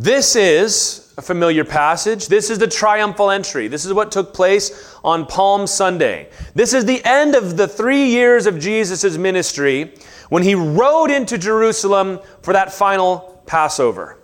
[0.00, 2.28] This is a familiar passage.
[2.28, 3.66] This is the triumphal entry.
[3.66, 6.28] This is what took place on Palm Sunday.
[6.54, 9.92] This is the end of the three years of Jesus' ministry
[10.28, 14.18] when he rode into Jerusalem for that final Passover.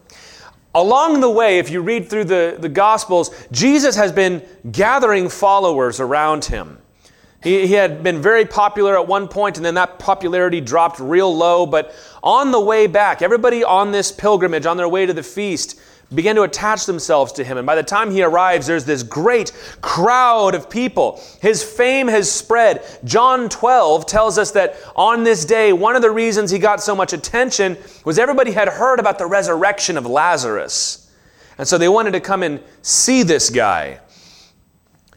[0.77, 5.99] Along the way, if you read through the, the Gospels, Jesus has been gathering followers
[5.99, 6.79] around him.
[7.45, 11.35] He, he had been very popular at one point, and then that popularity dropped real
[11.35, 11.67] low.
[11.67, 15.79] But on the way back, everybody on this pilgrimage, on their way to the feast,
[16.15, 17.59] began to attach themselves to him.
[17.59, 21.21] And by the time he arrives, there's this great crowd of people.
[21.43, 22.83] His fame has spread.
[23.05, 26.97] John 12 tells us that on this day, one of the reasons he got so
[26.97, 31.11] much attention was everybody had heard about the resurrection of Lazarus.
[31.59, 34.01] And so they wanted to come and see this guy.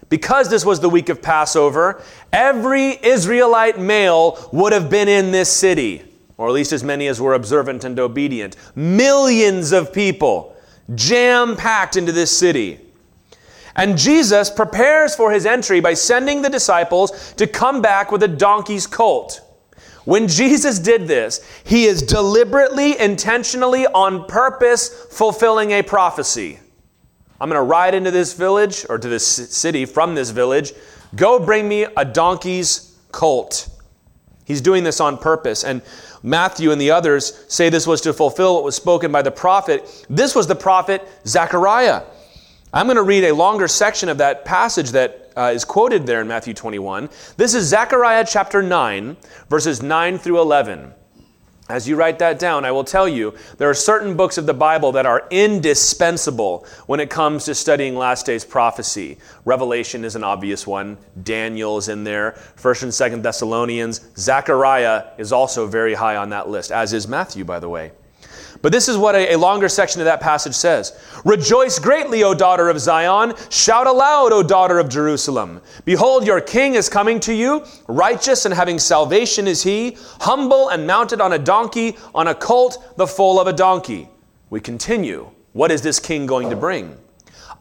[0.09, 2.01] Because this was the week of Passover,
[2.31, 6.03] every Israelite male would have been in this city,
[6.38, 8.56] or at least as many as were observant and obedient.
[8.75, 10.56] Millions of people
[10.95, 12.79] jam packed into this city.
[13.75, 18.28] And Jesus prepares for his entry by sending the disciples to come back with a
[18.28, 19.41] donkey's colt.
[20.06, 26.59] When Jesus did this, he is deliberately, intentionally, on purpose fulfilling a prophecy.
[27.40, 30.74] I'm going to ride into this village or to this city from this village.
[31.16, 33.70] Go bring me a donkey's colt.
[34.46, 35.64] He's doing this on purpose.
[35.64, 35.81] And
[36.24, 40.06] Matthew and the others say this was to fulfill what was spoken by the prophet.
[40.09, 42.03] This was the prophet Zechariah.
[42.74, 46.22] I'm going to read a longer section of that passage that uh, is quoted there
[46.22, 47.09] in Matthew 21.
[47.38, 49.16] This is Zechariah chapter 9,
[49.50, 50.94] verses 9 through 11.
[51.69, 54.53] As you write that down, I will tell you there are certain books of the
[54.53, 59.17] Bible that are indispensable when it comes to studying last days prophecy.
[59.44, 60.97] Revelation is an obvious one.
[61.23, 62.33] Daniel is in there.
[62.56, 64.00] First and Second Thessalonians.
[64.16, 67.91] Zechariah is also very high on that list, as is Matthew, by the way.
[68.62, 72.34] But this is what a, a, longer section of that passage says Rejoice greatly, O
[72.34, 73.34] daughter of Zion.
[73.50, 75.62] Shout aloud, O daughter of Jerusalem.
[75.85, 77.63] Behold, your king is coming to you.
[77.88, 82.95] Righteous and having salvation is he, humble and mounted on a donkey, on a colt,
[82.97, 84.09] the foal of a donkey.
[84.50, 85.29] We continue.
[85.53, 86.97] What is this king going to bring?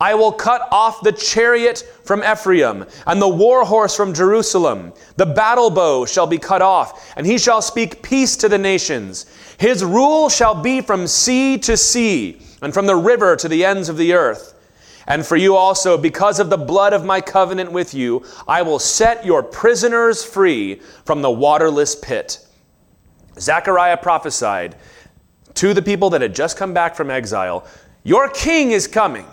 [0.01, 4.93] I will cut off the chariot from Ephraim and the war horse from Jerusalem.
[5.17, 9.25] The battle bow shall be cut off, and he shall speak peace to the nations.
[9.59, 13.89] His rule shall be from sea to sea, and from the river to the ends
[13.89, 14.55] of the earth.
[15.06, 18.78] And for you also, because of the blood of my covenant with you, I will
[18.78, 22.45] set your prisoners free from the waterless pit.
[23.39, 24.77] Zechariah prophesied
[25.55, 27.66] to the people that had just come back from exile
[28.03, 29.27] Your king is coming.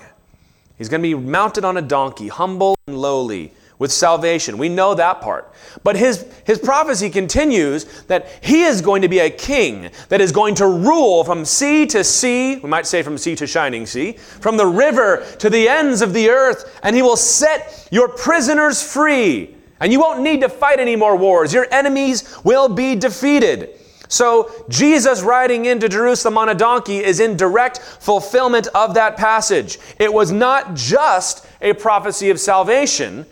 [0.77, 4.57] He's going to be mounted on a donkey, humble and lowly with salvation.
[4.57, 5.53] We know that part.
[5.83, 10.31] But his, his prophecy continues that he is going to be a king that is
[10.31, 14.13] going to rule from sea to sea, we might say from sea to shining sea,
[14.13, 18.81] from the river to the ends of the earth, and he will set your prisoners
[18.81, 19.55] free.
[19.79, 21.53] And you won't need to fight any more wars.
[21.53, 23.79] Your enemies will be defeated.
[24.07, 29.79] So, Jesus riding into Jerusalem on a donkey is in direct fulfillment of that passage.
[29.97, 33.25] It was not just a prophecy of salvation,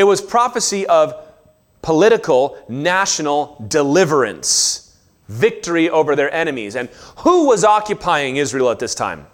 [0.00, 1.26] it was prophecy of
[1.82, 4.96] political, national deliverance,
[5.28, 6.74] victory over their enemies.
[6.74, 6.88] And
[7.18, 9.26] who was occupying Israel at this time?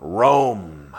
[0.00, 0.94] Rome.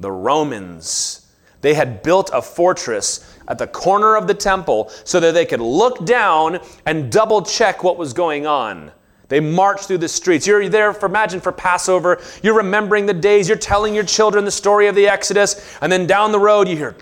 [0.00, 1.26] The Romans.
[1.60, 5.60] They had built a fortress at the corner of the temple so that they could
[5.60, 8.92] look down and double check what was going on.
[9.28, 10.46] They marched through the streets.
[10.46, 12.20] You're there for, imagine, for Passover.
[12.42, 13.48] You're remembering the days.
[13.48, 15.76] You're telling your children the story of the Exodus.
[15.82, 16.96] And then down the road, you hear.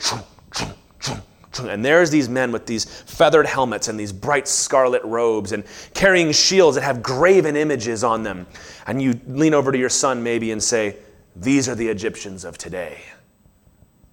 [1.58, 5.64] And there's these men with these feathered helmets and these bright scarlet robes and
[5.94, 8.46] carrying shields that have graven images on them.
[8.86, 10.96] And you lean over to your son maybe and say,
[11.34, 13.00] These are the Egyptians of today.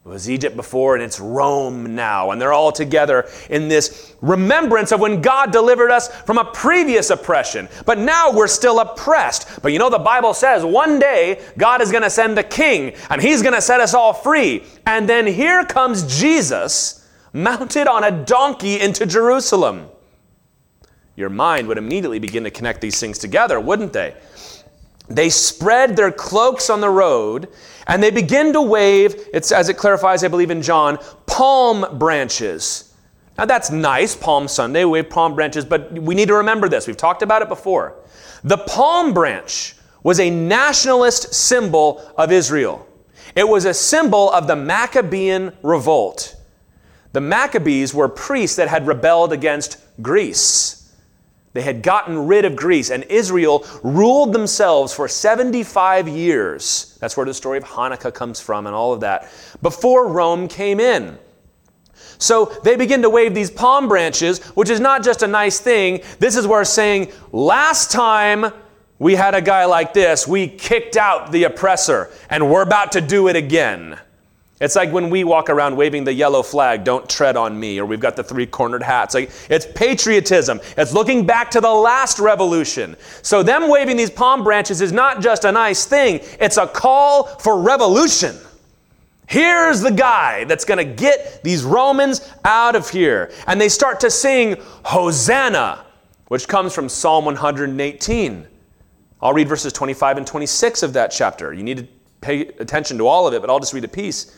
[0.06, 2.32] It was Egypt before and it's Rome now.
[2.32, 7.10] And they're all together in this remembrance of when God delivered us from a previous
[7.10, 7.70] oppression.
[7.86, 9.62] But now we're still oppressed.
[9.62, 12.96] But you know, the Bible says one day God is going to send a king
[13.10, 14.66] and he's going to set us all free.
[14.86, 19.88] And then here comes Jesus mounted on a donkey into Jerusalem.
[21.16, 24.16] Your mind would immediately begin to connect these things together, wouldn't they?
[25.16, 27.50] They spread their cloaks on the road
[27.88, 32.94] and they begin to wave, it's as it clarifies, I believe in John, palm branches.
[33.38, 36.88] Now that's nice, Palm Sunday, wave palm branches, but we need to remember this.
[36.88, 37.96] We've talked about it before.
[38.44, 42.88] The palm branch was a nationalist symbol of Israel.
[43.36, 46.36] It was a symbol of the Maccabean revolt.
[47.14, 50.83] The Maccabees were priests that had rebelled against Greece.
[51.54, 56.98] They had gotten rid of Greece, and Israel ruled themselves for 75 years.
[57.00, 60.80] That's where the story of Hanukkah comes from and all of that, before Rome came
[60.80, 61.18] in.
[62.18, 66.02] So they begin to wave these palm branches, which is not just a nice thing.
[66.20, 68.52] This is where saying, last time
[68.98, 73.02] we had a guy like this, we kicked out the oppressor, and we're about to
[73.02, 74.00] do it again.
[74.64, 77.86] It's like when we walk around waving the yellow flag, don't tread on me, or
[77.86, 79.14] we've got the three cornered hats.
[79.14, 80.62] Like, it's patriotism.
[80.78, 82.96] It's looking back to the last revolution.
[83.24, 87.26] So, them waving these palm branches is not just a nice thing, it's a call
[87.26, 88.38] for revolution.
[89.28, 93.34] Here's the guy that's going to get these Romans out of here.
[93.48, 94.56] And they start to sing
[94.86, 95.86] Hosanna,
[96.30, 98.48] which comes from Psalm 118.
[99.22, 101.52] I'll read verses 25 and 26 of that chapter.
[101.52, 101.88] You need to
[102.22, 104.38] pay attention to all of it, but I'll just read a piece.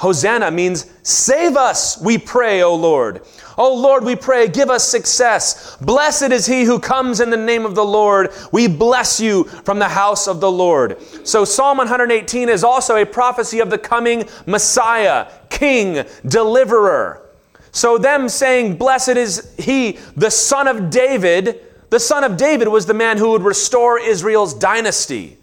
[0.00, 3.20] Hosanna means save us, we pray, O Lord.
[3.58, 5.76] O Lord, we pray, give us success.
[5.76, 8.30] Blessed is he who comes in the name of the Lord.
[8.50, 10.96] We bless you from the house of the Lord.
[11.24, 17.28] So Psalm 118 is also a prophecy of the coming Messiah, King, Deliverer.
[17.70, 22.86] So them saying, Blessed is he, the son of David, the son of David was
[22.86, 25.36] the man who would restore Israel's dynasty.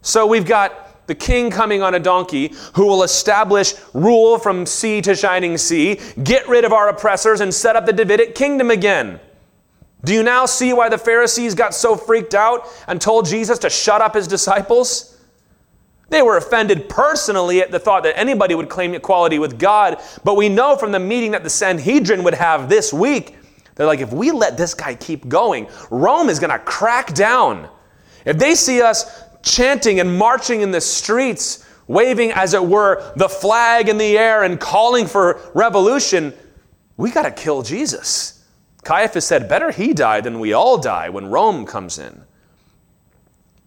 [0.00, 5.02] So we've got the king coming on a donkey who will establish rule from sea
[5.02, 9.18] to shining sea, get rid of our oppressors, and set up the Davidic kingdom again.
[10.04, 13.68] Do you now see why the Pharisees got so freaked out and told Jesus to
[13.68, 15.18] shut up his disciples?
[16.10, 20.36] They were offended personally at the thought that anybody would claim equality with God, but
[20.36, 23.36] we know from the meeting that the Sanhedrin would have this week,
[23.74, 27.68] they're like, if we let this guy keep going, Rome is going to crack down.
[28.24, 33.28] If they see us chanting and marching in the streets, waving, as it were, the
[33.28, 36.32] flag in the air and calling for revolution,
[36.96, 38.44] we got to kill Jesus.
[38.84, 42.22] Caiaphas said, Better he die than we all die when Rome comes in.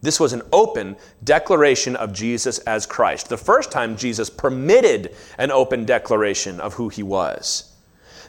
[0.02, 3.30] This was an open declaration of Jesus as Christ.
[3.30, 7.74] The first time Jesus permitted an open declaration of who he was.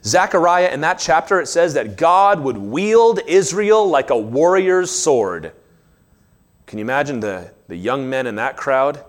[0.05, 5.53] Zechariah, in that chapter, it says that God would wield Israel like a warrior's sword.
[6.75, 9.05] Can you imagine the, the young men in that crowd?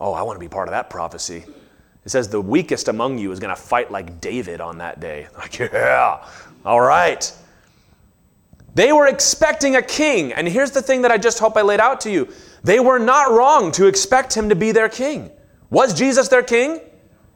[0.00, 1.44] Oh, I want to be part of that prophecy.
[2.04, 5.28] It says the weakest among you is going to fight like David on that day.
[5.38, 6.26] Like, yeah,
[6.64, 7.32] all right.
[8.74, 10.32] They were expecting a king.
[10.32, 12.26] And here's the thing that I just hope I laid out to you
[12.64, 15.30] they were not wrong to expect him to be their king.
[15.70, 16.80] Was Jesus their king?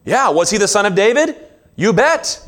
[0.05, 0.29] Yeah.
[0.31, 1.37] Was he the son of David?
[1.77, 2.45] You bet.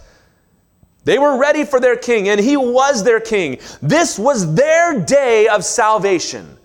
[1.05, 3.61] They were ready for their king, and he was their king.
[3.81, 6.57] This was their day of salvation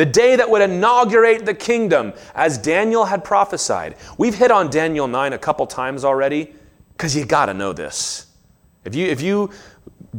[0.00, 3.96] the day that would inaugurate the kingdom, as Daniel had prophesied.
[4.16, 6.54] We've hit on Daniel 9 a couple times already
[6.92, 8.28] because you got to know this.
[8.86, 9.50] If you, if you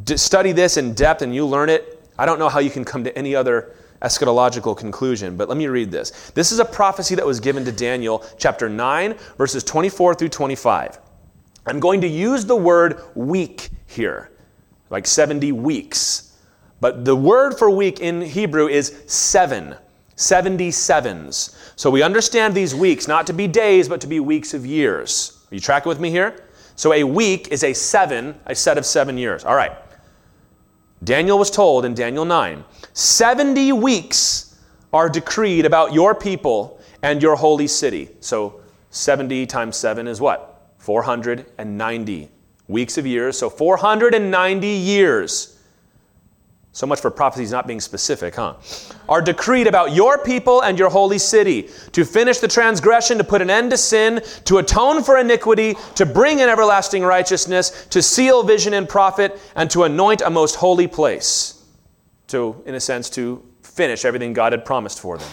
[0.05, 3.03] study this in depth and you learn it, I don't know how you can come
[3.05, 6.29] to any other eschatological conclusion, but let me read this.
[6.35, 11.00] This is a prophecy that was given to Daniel, chapter 9, verses 24 through 25.
[11.65, 14.29] I'm going to use the word week here,
[14.91, 16.30] like 70 weeks.
[16.81, 19.75] But the word for week in Hebrew is seven,
[20.17, 21.55] 77s.
[21.75, 25.45] So we understand these weeks not to be days, but to be weeks of years.
[25.51, 26.43] Are you tracking with me here?
[26.75, 29.45] So a week is a seven, a set of seven years.
[29.45, 29.71] All right.
[31.03, 34.59] Daniel was told in Daniel 9 70 weeks
[34.93, 38.09] are decreed about your people and your holy city.
[38.19, 40.73] So 70 times 7 is what?
[40.79, 42.29] 490
[42.67, 43.38] weeks of years.
[43.38, 45.50] So 490 years.
[46.73, 48.55] So much for prophecies not being specific, huh?
[49.09, 53.41] Are decreed about your people and your holy city to finish the transgression, to put
[53.41, 58.43] an end to sin, to atone for iniquity, to bring in everlasting righteousness, to seal
[58.43, 61.61] vision and prophet, and to anoint a most holy place.
[62.27, 65.29] To, in a sense, to finish everything God had promised for them.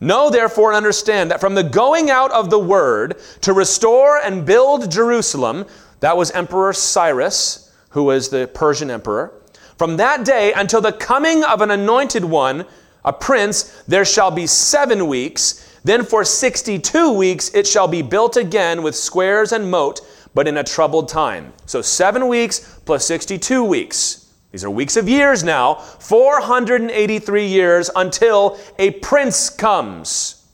[0.00, 4.44] Know therefore and understand that from the going out of the word to restore and
[4.44, 5.66] build Jerusalem,
[6.00, 9.40] that was Emperor Cyrus, who was the Persian emperor
[9.76, 12.64] from that day until the coming of an anointed one,
[13.04, 15.78] a prince, there shall be seven weeks.
[15.84, 20.00] Then for 62 weeks it shall be built again with squares and moat,
[20.34, 21.52] but in a troubled time.
[21.66, 24.32] So seven weeks plus 62 weeks.
[24.52, 30.46] These are weeks of years now, 483 years until a prince comes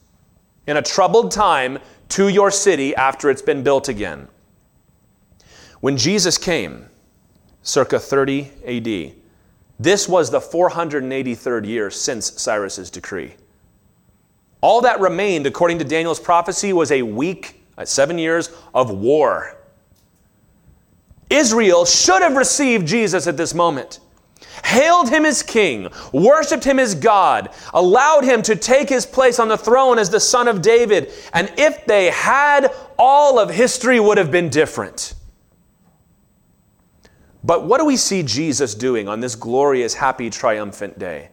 [0.67, 1.79] in a troubled time
[2.11, 4.29] to your city after it's been built again.
[5.81, 6.90] When Jesus came,
[7.63, 9.15] circa 30 AD.
[9.79, 13.35] This was the 483rd year since Cyrus's decree.
[14.61, 19.57] All that remained, according to Daniel's prophecy, was a week, uh, seven years of war.
[21.31, 24.01] Israel should have received Jesus at this moment,
[24.65, 29.49] hailed him as king, worshiped him as God, allowed him to take his place on
[29.49, 34.19] the throne as the son of David, and if they had, all of history would
[34.19, 35.15] have been different.
[37.43, 41.31] But what do we see Jesus doing on this glorious, happy, triumphant day?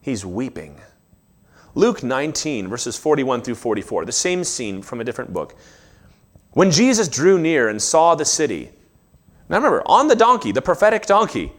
[0.00, 0.80] He's weeping.
[1.74, 5.54] Luke 19, verses 41 through 44, the same scene from a different book.
[6.52, 8.70] When Jesus drew near and saw the city,
[9.48, 11.52] now remember, on the donkey, the prophetic donkey,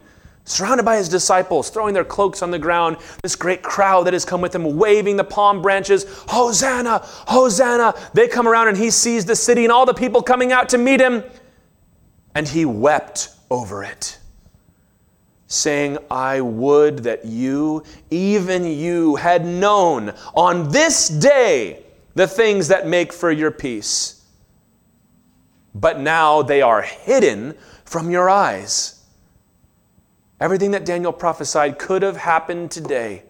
[0.44, 4.24] surrounded by his disciples, throwing their cloaks on the ground, this great crowd that has
[4.24, 7.94] come with him, waving the palm branches, Hosanna, Hosanna.
[8.12, 10.78] They come around and he sees the city and all the people coming out to
[10.78, 11.22] meet him,
[12.34, 14.18] and he wept over it,
[15.46, 21.82] saying, I would that you, even you, had known on this day
[22.14, 24.24] the things that make for your peace.
[25.74, 29.02] But now they are hidden from your eyes.
[30.40, 33.22] Everything that Daniel prophesied could have happened today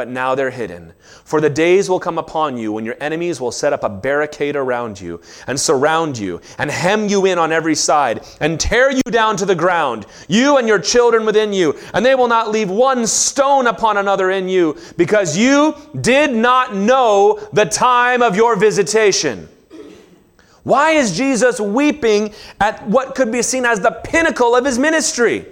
[0.00, 0.94] but now they're hidden.
[1.24, 4.56] For the days will come upon you when your enemies will set up a barricade
[4.56, 9.02] around you and surround you and hem you in on every side and tear you
[9.02, 12.70] down to the ground, you and your children within you, and they will not leave
[12.70, 18.56] one stone upon another in you, because you did not know the time of your
[18.56, 19.50] visitation.
[20.62, 25.44] Why is Jesus weeping at what could be seen as the pinnacle of his ministry?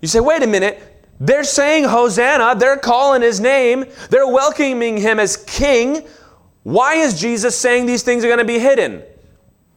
[0.00, 0.91] You say, wait a minute,
[1.22, 6.04] they're saying Hosanna, they're calling his name, they're welcoming him as king.
[6.64, 9.04] Why is Jesus saying these things are going to be hidden?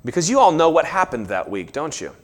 [0.04, 2.16] Because you all know what happened that week, don't you?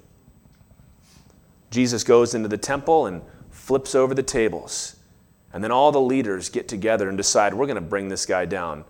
[1.69, 4.95] Jesus goes into the temple and flips over the tables.
[5.53, 8.45] And then all the leaders get together and decide we're going to bring this guy
[8.45, 8.85] down.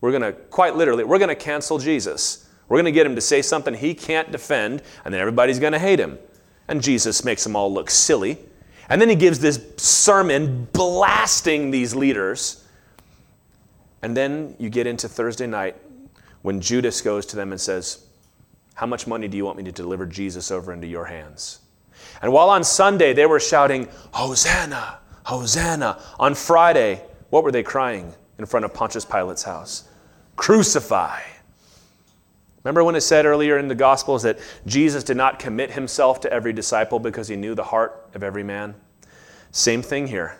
[0.00, 2.48] We're going to, quite literally, we're going to cancel Jesus.
[2.68, 5.72] We're going to get him to say something he can't defend, and then everybody's going
[5.72, 6.18] to hate him.
[6.66, 8.38] And Jesus makes them all look silly
[8.88, 12.64] and then he gives this sermon blasting these leaders.
[14.02, 15.76] And then you get into Thursday night
[16.42, 18.06] when Judas goes to them and says,
[18.74, 21.60] How much money do you want me to deliver Jesus over into your hands?
[22.22, 28.14] And while on Sunday they were shouting, Hosanna, Hosanna, on Friday, what were they crying
[28.38, 29.88] in front of Pontius Pilate's house?
[30.36, 31.20] Crucify.
[32.64, 36.32] Remember when it said earlier in the Gospels that Jesus did not commit himself to
[36.32, 38.74] every disciple because he knew the heart of every man?
[39.52, 40.36] Same thing here.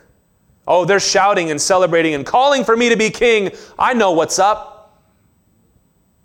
[0.67, 3.51] Oh, they're shouting and celebrating and calling for me to be king.
[3.79, 4.75] I know what's up.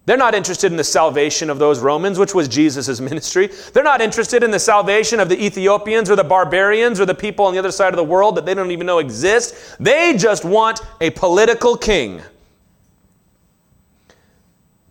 [0.05, 3.47] They're not interested in the salvation of those Romans, which was Jesus' ministry.
[3.71, 7.45] They're not interested in the salvation of the Ethiopians or the barbarians or the people
[7.45, 9.77] on the other side of the world that they don't even know exist.
[9.79, 12.21] They just want a political king.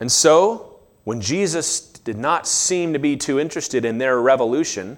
[0.01, 0.72] And so,
[1.05, 4.97] when Jesus did not seem to be too interested in their revolution,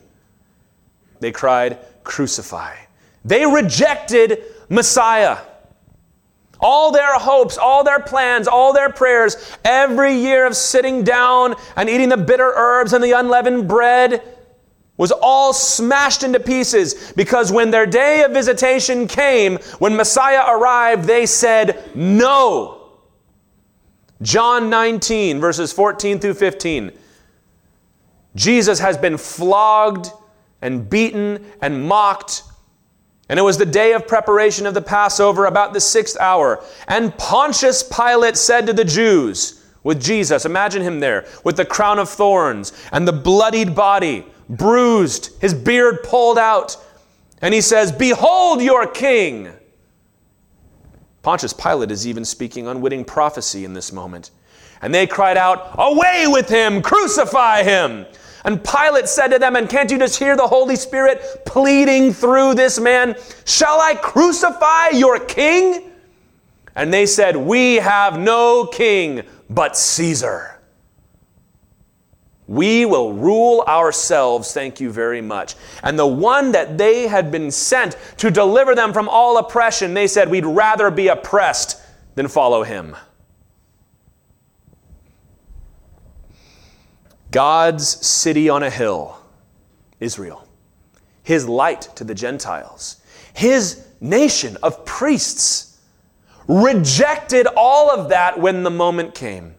[1.21, 2.75] they cried, Crucify.
[3.25, 5.39] They rejected Messiah.
[6.61, 11.89] All their hopes, all their plans, all their prayers, every year of sitting down and
[11.89, 14.23] eating the bitter herbs and the unleavened bread
[14.97, 21.05] was all smashed into pieces because when their day of visitation came, when Messiah arrived,
[21.05, 22.84] they said, No.
[24.25, 26.93] John 19, verses 14 through 15.
[28.35, 30.11] Jesus has been flogged
[30.63, 32.43] and beaten and mocked
[33.29, 36.63] And it was the day of preparation of the Passover, about the sixth hour.
[36.89, 41.99] And Pontius Pilate said to the Jews, with Jesus, imagine him there, with the crown
[41.99, 46.77] of thorns and the bloodied body, bruised, his beard pulled out.
[47.41, 49.53] And he says, Behold your king.
[51.25, 54.31] Pontius Pilate is even speaking unwitting prophecy in this moment.
[54.83, 56.83] And they cried out, Away with him!
[56.83, 58.05] Crucify him!
[58.45, 62.57] And Pilate said to them, and can't you just hear the Holy Spirit pleading through
[62.57, 63.17] this man?
[63.47, 65.93] Shall I crucify your king?
[66.77, 70.54] And they said, We have no king but Caesar.
[72.55, 75.57] We will rule ourselves, thank you very much.
[75.83, 80.07] And the one that they had been sent to deliver them from all oppression, they
[80.07, 81.83] said, We'd rather be oppressed
[82.15, 82.95] than follow him.
[87.33, 89.19] God's city on a hill,
[89.99, 90.47] Israel,
[91.25, 93.01] his light to the Gentiles,
[93.33, 95.81] his nation of priests,
[96.47, 99.57] rejected all of that when the moment came.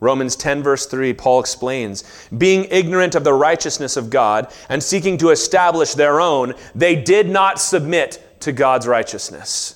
[0.00, 2.04] Romans 10, verse 3, Paul explains
[2.36, 7.28] being ignorant of the righteousness of God and seeking to establish their own, they did
[7.28, 9.74] not submit to God's righteousness.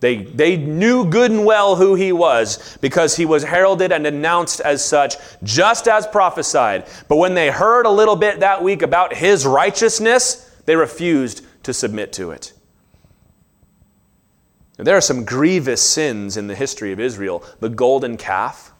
[0.00, 4.60] They, they knew good and well who he was because he was heralded and announced
[4.60, 5.14] as such,
[5.44, 6.88] just as prophesied.
[7.06, 11.72] But when they heard a little bit that week about his righteousness, they refused to
[11.72, 12.52] submit to it.
[14.76, 17.44] And there are some grievous sins in the history of Israel.
[17.60, 18.71] The golden calf,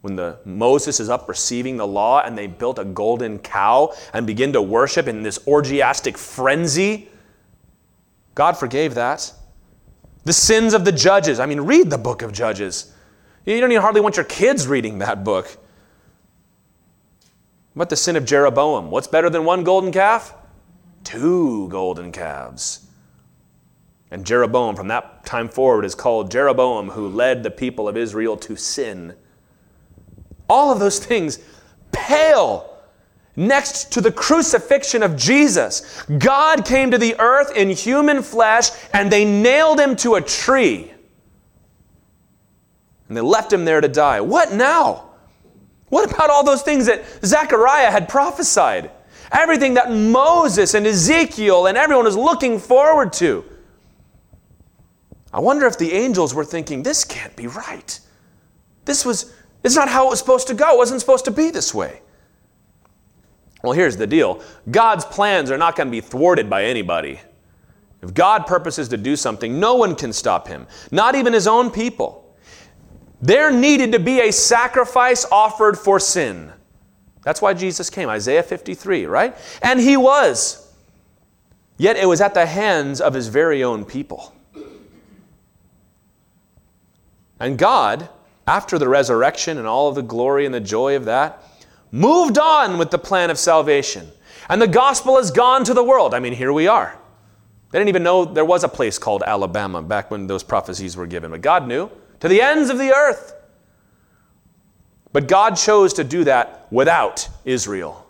[0.00, 4.26] when the Moses is up receiving the law and they built a golden cow and
[4.26, 7.08] begin to worship in this orgiastic frenzy,
[8.34, 9.32] God forgave that.
[10.24, 11.40] The sins of the judges.
[11.40, 12.92] I mean, read the book of Judges.
[13.44, 15.56] You don't even hardly want your kids reading that book.
[17.74, 18.90] What the sin of Jeroboam?
[18.90, 20.34] What's better than one golden calf?
[21.02, 22.86] Two golden calves.
[24.10, 28.36] And Jeroboam, from that time forward, is called Jeroboam, who led the people of Israel
[28.38, 29.14] to sin.
[30.48, 31.38] All of those things
[31.92, 32.78] pale
[33.36, 36.02] next to the crucifixion of Jesus.
[36.18, 40.90] God came to the earth in human flesh and they nailed him to a tree.
[43.08, 44.20] And they left him there to die.
[44.20, 45.10] What now?
[45.88, 48.90] What about all those things that Zechariah had prophesied?
[49.30, 53.44] Everything that Moses and Ezekiel and everyone was looking forward to.
[55.32, 58.00] I wonder if the angels were thinking, this can't be right.
[58.84, 59.32] This was,
[59.64, 60.74] it's not how it was supposed to go.
[60.74, 62.00] It wasn't supposed to be this way.
[63.62, 67.20] Well, here's the deal God's plans are not going to be thwarted by anybody.
[68.00, 71.70] If God purposes to do something, no one can stop him, not even his own
[71.70, 72.24] people.
[73.20, 76.52] There needed to be a sacrifice offered for sin.
[77.22, 79.36] That's why Jesus came, Isaiah 53, right?
[79.60, 80.72] And he was.
[81.76, 84.32] Yet it was at the hands of his very own people.
[87.40, 88.08] And God,
[88.48, 91.44] after the resurrection and all of the glory and the joy of that,
[91.92, 94.08] moved on with the plan of salvation.
[94.48, 96.14] And the gospel has gone to the world.
[96.14, 96.98] I mean, here we are.
[97.70, 101.06] They didn't even know there was a place called Alabama back when those prophecies were
[101.06, 101.90] given, but God knew.
[102.20, 103.34] To the ends of the earth.
[105.12, 108.06] But God chose to do that without Israel.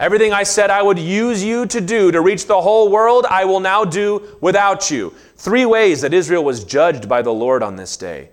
[0.00, 3.44] Everything I said I would use you to do to reach the whole world, I
[3.44, 5.14] will now do without you.
[5.36, 8.30] Three ways that Israel was judged by the Lord on this day.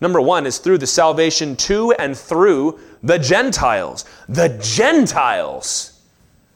[0.00, 4.04] Number one is through the salvation to and through the Gentiles.
[4.28, 6.00] The Gentiles.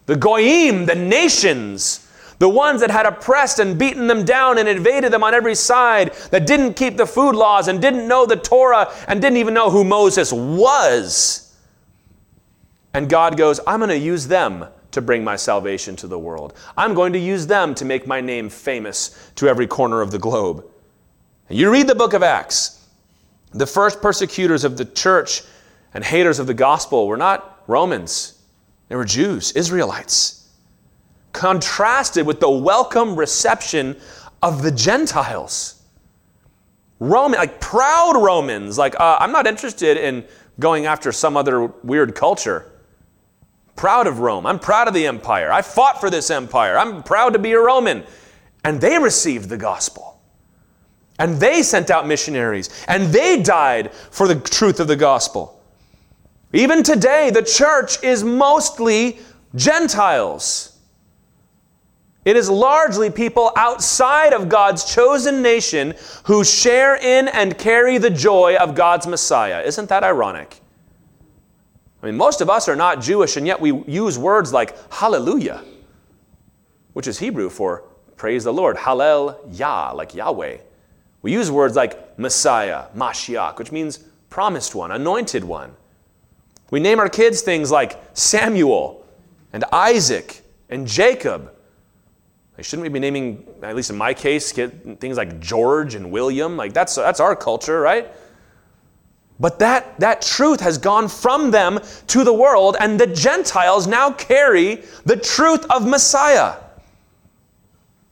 [0.06, 2.00] The Goyim, the nations.
[2.38, 6.12] The ones that had oppressed and beaten them down and invaded them on every side,
[6.30, 9.70] that didn't keep the food laws and didn't know the Torah and didn't even know
[9.70, 11.54] who Moses was.
[12.92, 16.54] And God goes, I'm going to use them to bring my salvation to the world.
[16.76, 20.18] I'm going to use them to make my name famous to every corner of the
[20.18, 20.64] globe.
[21.48, 22.83] You read the book of Acts.
[23.54, 25.42] The first persecutors of the church
[25.94, 28.42] and haters of the gospel were not Romans,
[28.88, 30.48] they were Jews, Israelites.
[31.32, 33.96] Contrasted with the welcome reception
[34.42, 35.82] of the Gentiles.
[37.00, 40.24] Roman, like proud Romans, like, uh, I'm not interested in
[40.60, 42.70] going after some other weird culture.
[43.76, 44.46] Proud of Rome.
[44.46, 45.50] I'm proud of the empire.
[45.50, 46.76] I fought for this empire.
[46.76, 48.04] I'm proud to be a Roman.
[48.64, 50.13] And they received the gospel.
[51.18, 52.84] And they sent out missionaries.
[52.88, 55.62] And they died for the truth of the gospel.
[56.52, 59.18] Even today, the church is mostly
[59.54, 60.70] Gentiles.
[62.24, 68.10] It is largely people outside of God's chosen nation who share in and carry the
[68.10, 69.62] joy of God's Messiah.
[69.62, 70.60] Isn't that ironic?
[72.02, 75.62] I mean, most of us are not Jewish, and yet we use words like hallelujah.
[76.94, 77.84] which is Hebrew for
[78.16, 80.58] praise the Lord, Hallel Yah, like Yahweh.
[81.24, 83.96] We use words like Messiah, Mashiach, which means
[84.28, 85.74] promised one, anointed one.
[86.70, 89.06] We name our kids things like Samuel
[89.54, 91.50] and Isaac and Jacob.
[92.60, 96.58] Shouldn't we be naming, at least in my case, things like George and William?
[96.58, 98.12] Like that's, that's our culture, right?
[99.40, 104.10] But that, that truth has gone from them to the world, and the Gentiles now
[104.12, 106.56] carry the truth of Messiah.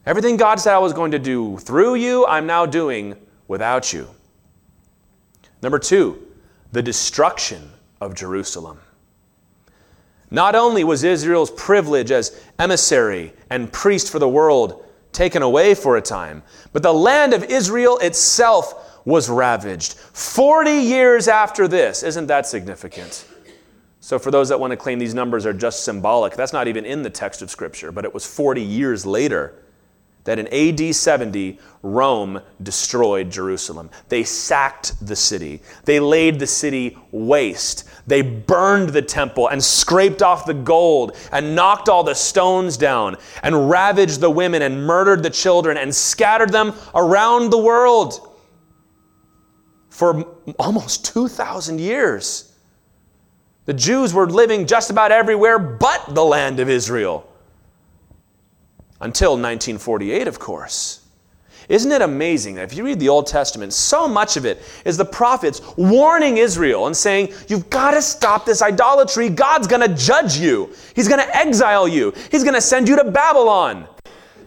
[0.04, 4.08] Everything God said I was going to do through you, I'm now doing without you.
[5.62, 6.26] Number two,
[6.72, 8.80] the destruction of Jerusalem.
[10.30, 15.98] Not only was Israel's privilege as emissary and priest for the world taken away for
[15.98, 19.94] a time, but the land of Israel itself was ravaged.
[19.94, 22.02] 40 years after this.
[22.02, 23.26] Isn't that significant?
[24.00, 26.84] So, for those that want to claim these numbers are just symbolic, that's not even
[26.84, 29.54] in the text of Scripture, but it was 40 years later
[30.24, 33.90] that in AD 70, Rome destroyed Jerusalem.
[34.08, 37.88] They sacked the city, they laid the city waste.
[38.06, 43.16] They burned the temple and scraped off the gold and knocked all the stones down
[43.44, 48.28] and ravaged the women and murdered the children and scattered them around the world
[49.88, 50.24] for
[50.58, 52.52] almost 2,000 years.
[53.66, 57.31] The Jews were living just about everywhere but the land of Israel
[59.02, 61.00] until 1948, of course.
[61.68, 64.96] Isn't it amazing that if you read the Old Testament, so much of it is
[64.96, 69.28] the prophets warning Israel and saying, You've got to stop this idolatry.
[69.28, 72.96] God's going to judge you, He's going to exile you, He's going to send you
[72.96, 73.86] to Babylon.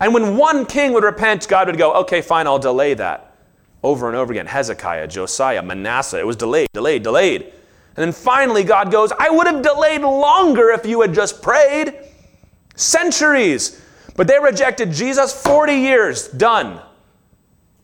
[0.02, 3.38] And when one king would repent, God would go, Okay, fine, I'll delay that.
[3.82, 6.20] Over and over again Hezekiah, Josiah, Manasseh.
[6.20, 7.44] It was delayed, delayed, delayed.
[7.44, 11.94] And then finally, God goes, I would have delayed longer if you had just prayed.
[12.76, 13.82] Centuries.
[14.16, 16.82] But they rejected Jesus 40 years, done.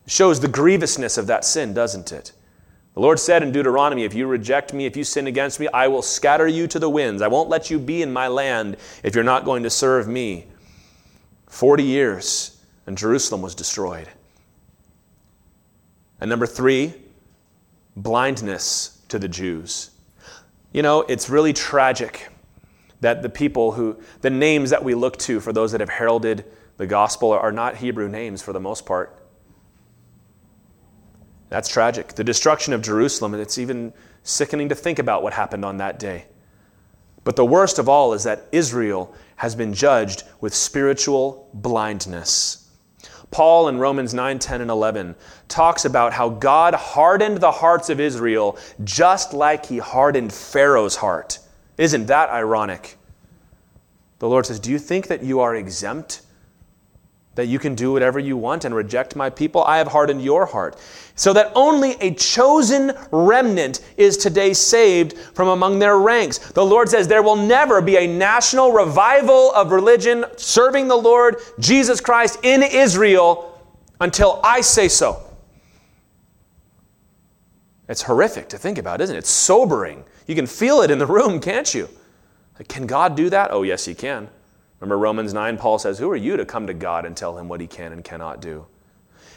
[0.06, 2.32] Shows the grievousness of that sin, doesn't it?
[2.94, 5.88] The Lord said in Deuteronomy, If you reject me, if you sin against me, I
[5.88, 7.22] will scatter you to the winds.
[7.22, 10.46] I won't let you be in my land if you're not going to serve me.
[11.48, 14.08] 40 years, and Jerusalem was destroyed.
[16.20, 16.94] And number three,
[17.96, 19.90] blindness to the Jews.
[20.72, 22.31] You know, it's really tragic
[23.02, 26.44] that the people who, the names that we look to for those that have heralded
[26.76, 29.18] the gospel are not Hebrew names for the most part.
[31.48, 32.14] That's tragic.
[32.14, 35.98] The destruction of Jerusalem, and it's even sickening to think about what happened on that
[35.98, 36.26] day.
[37.24, 42.70] But the worst of all is that Israel has been judged with spiritual blindness.
[43.32, 45.16] Paul in Romans 9, 10, and 11
[45.48, 51.40] talks about how God hardened the hearts of Israel just like he hardened Pharaoh's heart.
[51.82, 52.96] Isn't that ironic?
[54.20, 56.22] The Lord says, Do you think that you are exempt?
[57.34, 59.64] That you can do whatever you want and reject my people?
[59.64, 60.78] I have hardened your heart.
[61.16, 66.38] So that only a chosen remnant is today saved from among their ranks.
[66.38, 71.38] The Lord says there will never be a national revival of religion serving the Lord
[71.58, 73.60] Jesus Christ in Israel
[74.00, 75.20] until I say so.
[77.88, 79.18] It's horrific to think about, isn't it?
[79.18, 80.04] It's sobering.
[80.26, 81.88] You can feel it in the room, can't you?
[82.68, 83.50] Can God do that?
[83.50, 84.28] Oh, yes, He can.
[84.80, 87.48] Remember Romans 9, Paul says, Who are you to come to God and tell Him
[87.48, 88.66] what He can and cannot do?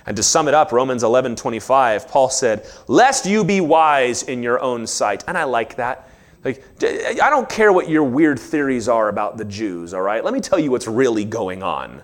[0.06, 4.44] And to sum it up, Romans 11, 25, Paul said, Lest you be wise in
[4.44, 5.24] your own sight.
[5.28, 6.10] And I like that.
[6.44, 10.24] Like, I don't care what your weird theories are about the Jews, all right?
[10.24, 12.04] Let me tell you what's really going on.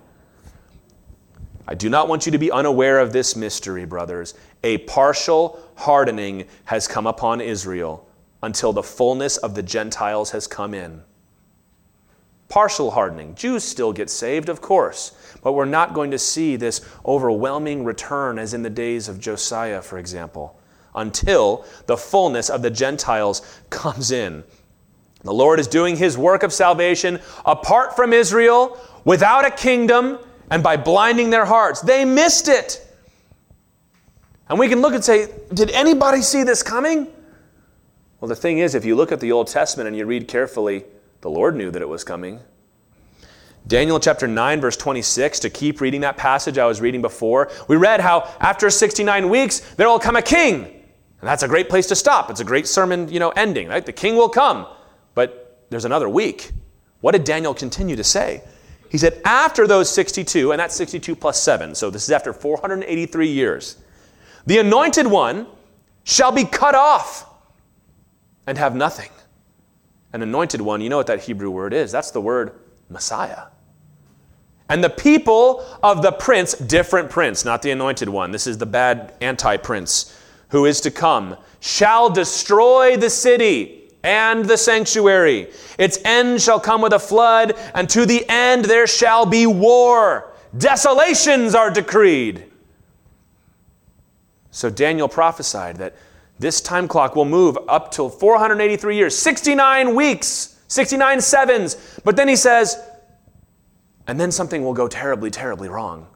[1.67, 4.33] I do not want you to be unaware of this mystery, brothers.
[4.63, 8.07] A partial hardening has come upon Israel
[8.41, 11.03] until the fullness of the Gentiles has come in.
[12.49, 13.35] Partial hardening.
[13.35, 18.37] Jews still get saved, of course, but we're not going to see this overwhelming return
[18.37, 20.59] as in the days of Josiah, for example,
[20.95, 24.43] until the fullness of the Gentiles comes in.
[25.23, 30.61] The Lord is doing his work of salvation apart from Israel, without a kingdom, and
[30.61, 31.81] by blinding their hearts.
[31.81, 32.85] They missed it.
[34.49, 37.07] And we can look and say, Did anybody see this coming?
[38.21, 40.85] Well, the thing is, if you look at the Old Testament and you read carefully,
[41.21, 42.39] the Lord knew that it was coming.
[43.65, 47.77] Daniel chapter 9, verse 26, to keep reading that passage I was reading before, we
[47.77, 50.65] read how after 69 weeks, there will come a king.
[50.65, 52.29] And that's a great place to stop.
[52.29, 53.85] It's a great sermon, you know, ending, right?
[53.85, 54.67] The king will come.
[55.15, 56.51] But there's another week.
[57.01, 58.43] What did Daniel continue to say?
[58.89, 63.27] He said, after those 62, and that's 62 plus 7, so this is after 483
[63.27, 63.77] years,
[64.45, 65.47] the anointed one
[66.03, 67.30] shall be cut off
[68.47, 69.09] and have nothing.
[70.13, 71.91] An anointed one, you know what that Hebrew word is.
[71.91, 73.43] That's the word Messiah.
[74.69, 78.65] And the people of the prince, different prince, not the anointed one, this is the
[78.65, 80.17] bad anti prince
[80.49, 85.47] who is to come, shall destroy the city and the sanctuary.
[85.77, 90.33] Its end shall come with a flood, and to the end there shall be war.
[90.57, 92.45] Desolations are decreed.
[94.51, 95.95] So Daniel prophesied that
[96.41, 101.77] this time clock will move up till 483 years, 69 weeks, 69 sevens.
[102.03, 102.81] But then he says,
[104.07, 106.07] and then something will go terribly, terribly wrong.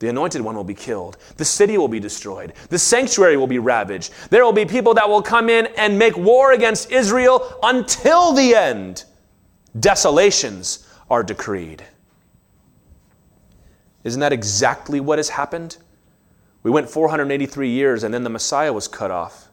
[0.00, 1.16] The anointed one will be killed.
[1.36, 2.54] The city will be destroyed.
[2.70, 4.12] The sanctuary will be ravaged.
[4.30, 8.56] There will be people that will come in and make war against Israel until the
[8.56, 9.04] end.
[9.78, 11.84] Desolations are decreed.
[14.02, 15.76] Isn't that exactly what has happened?
[16.62, 19.48] We went 483 years and then the Messiah was cut off.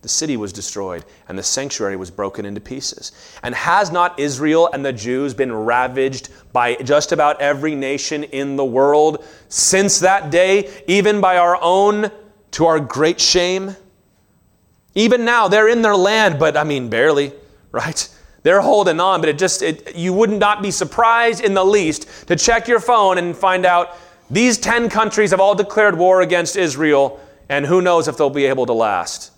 [0.00, 3.12] The city was destroyed and the sanctuary was broken into pieces.
[3.42, 8.56] And has not Israel and the Jews been ravaged by just about every nation in
[8.56, 12.10] the world since that day, even by our own,
[12.52, 13.74] to our great shame?
[14.94, 17.32] Even now, they're in their land, but I mean, barely,
[17.72, 18.08] right?
[18.42, 21.64] They're holding on, but it just, it, you would not not be surprised in the
[21.64, 23.96] least to check your phone and find out
[24.30, 28.46] these 10 countries have all declared war against Israel, and who knows if they'll be
[28.46, 29.32] able to last.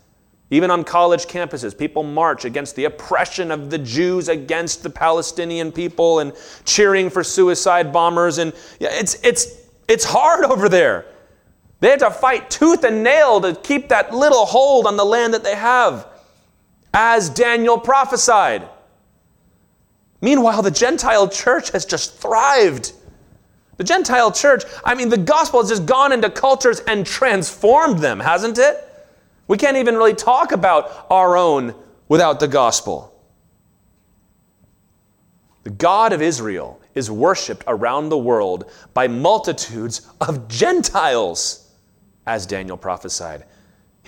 [0.51, 5.71] Even on college campuses, people march against the oppression of the Jews against the Palestinian
[5.71, 6.33] people and
[6.65, 8.39] cheering for suicide bombers.
[8.39, 9.47] And it's, it's,
[9.87, 11.07] it's hard over there.
[11.79, 15.35] They have to fight tooth and nail to keep that little hold on the land
[15.35, 16.07] that they have,
[16.93, 18.69] as Daniel prophesied.
[20.21, 22.93] Meanwhile, the Gentile church has just thrived.
[23.81, 28.21] The Gentile church, I mean, the gospel has just gone into cultures and transformed them,
[28.21, 28.87] hasn't it?
[29.49, 31.75] We can't even really talk about our own
[32.07, 33.19] without the gospel.
[35.63, 41.73] The God of Israel is worshiped around the world by multitudes of Gentiles,
[42.27, 43.47] as Daniel prophesied.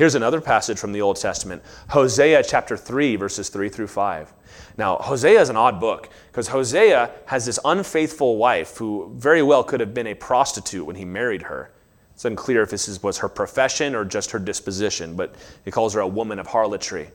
[0.02, 4.32] Here's another passage from the Old Testament Hosea chapter 3, verses 3 through 5.
[4.76, 9.62] Now, Hosea is an odd book because Hosea has this unfaithful wife who very well
[9.62, 11.70] could have been a prostitute when he married her.
[12.14, 16.00] It's unclear if this was her profession or just her disposition, but he calls her
[16.00, 17.08] a woman of harlotry.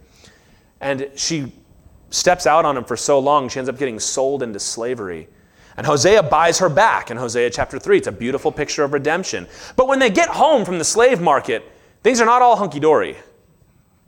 [0.79, 1.51] And she
[2.09, 5.27] steps out on him for so long, she ends up getting sold into slavery.
[5.75, 7.97] And Hosea buys her back in Hosea chapter 3.
[7.97, 9.45] It's a beautiful picture of redemption.
[9.75, 11.69] But when they get home from the slave market,
[12.03, 13.17] things are not all hunky dory.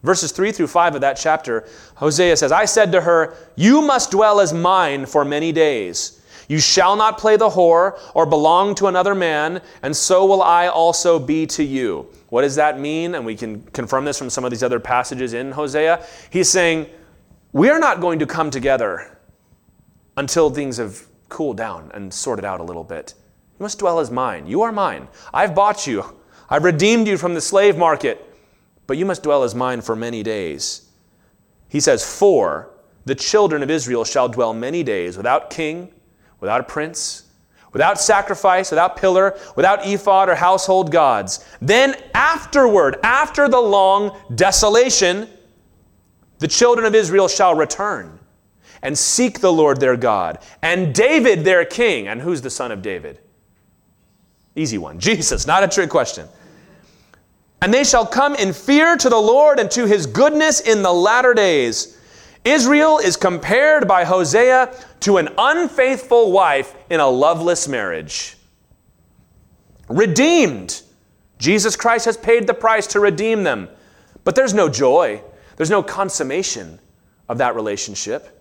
[0.03, 4.11] Verses 3 through 5 of that chapter, Hosea says, I said to her, You must
[4.11, 6.21] dwell as mine for many days.
[6.47, 10.67] You shall not play the whore or belong to another man, and so will I
[10.67, 12.07] also be to you.
[12.29, 13.13] What does that mean?
[13.15, 16.03] And we can confirm this from some of these other passages in Hosea.
[16.31, 16.87] He's saying,
[17.51, 19.19] We are not going to come together
[20.17, 23.13] until things have cooled down and sorted out a little bit.
[23.59, 24.47] You must dwell as mine.
[24.47, 25.07] You are mine.
[25.33, 26.18] I've bought you,
[26.49, 28.25] I've redeemed you from the slave market
[28.89, 30.89] but you must dwell as mine for many days.
[31.67, 32.71] He says, For
[33.05, 35.91] the children of Israel shall dwell many days without king,
[36.39, 37.27] without a prince,
[37.71, 41.45] without sacrifice, without pillar, without ephod or household gods.
[41.61, 45.29] Then afterward, after the long desolation,
[46.39, 48.17] the children of Israel shall return
[48.81, 52.07] and seek the Lord their God, and David their king.
[52.07, 53.19] And who's the son of David?
[54.55, 54.99] Easy one.
[55.09, 56.27] Jesus, not a trick question.
[57.61, 60.93] And they shall come in fear to the Lord and to his goodness in the
[60.93, 61.97] latter days.
[62.45, 68.37] Israel is compared by Hosea to an unfaithful wife in a loveless marriage.
[69.89, 70.81] Redeemed.
[71.37, 73.69] Jesus Christ has paid the price to redeem them.
[74.23, 75.21] But there's no joy,
[75.57, 76.79] there's no consummation
[77.27, 78.35] of that relationship.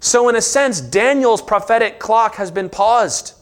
[0.00, 3.34] So, in a sense, Daniel's prophetic clock has been paused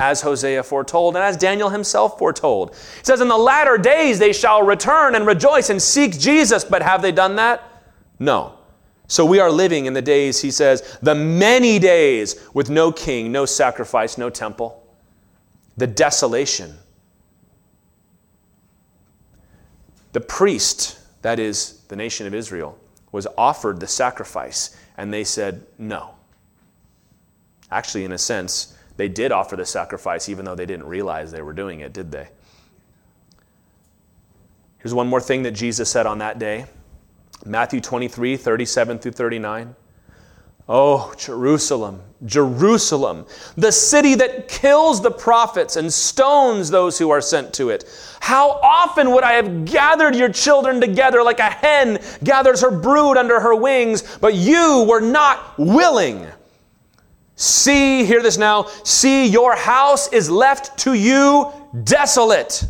[0.00, 2.74] as Hosea foretold, and as Daniel himself foretold.
[2.74, 6.64] He says, In the latter days they shall return and rejoice and seek Jesus.
[6.64, 7.62] But have they done that?
[8.18, 8.58] No.
[9.06, 13.30] So we are living in the days, he says, the many days with no king,
[13.30, 14.82] no sacrifice, no temple,
[15.76, 16.74] the desolation.
[20.12, 22.78] The priest, that is the nation of Israel,
[23.12, 26.14] was offered the sacrifice, and they said no.
[27.70, 31.42] Actually, in a sense, they did offer the sacrifice even though they didn't realize they
[31.42, 32.28] were doing it, did they?
[34.78, 36.66] Here's one more thing that Jesus said on that day
[37.46, 39.74] Matthew 23, 37 through 39.
[40.66, 47.52] Oh, Jerusalem, Jerusalem, the city that kills the prophets and stones those who are sent
[47.54, 47.84] to it.
[48.20, 53.18] How often would I have gathered your children together like a hen gathers her brood
[53.18, 56.26] under her wings, but you were not willing.
[57.36, 62.64] See, hear this now, see, your house is left to you desolate.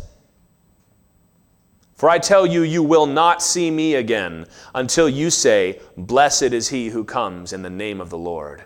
[1.95, 6.69] For I tell you, you will not see me again until you say, Blessed is
[6.69, 8.65] he who comes in the name of the Lord.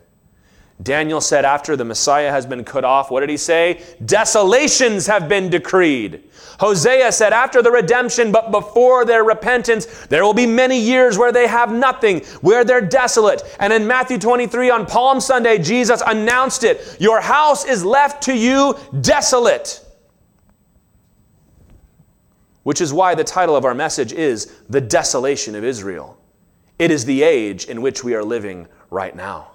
[0.82, 3.84] Daniel said, after the Messiah has been cut off, what did he say?
[4.06, 6.24] Desolations have been decreed.
[6.60, 11.34] Hosea said, after the redemption, but before their repentance, there will be many years where
[11.34, 13.44] they have nothing, where they're desolate.
[13.60, 18.36] And in Matthew 23 on Palm Sunday, Jesus announced it Your house is left to
[18.36, 19.86] you desolate.
[22.64, 26.18] Which is why the title of our message is The Desolation of Israel.
[26.78, 29.52] It is the age in which we are living right now.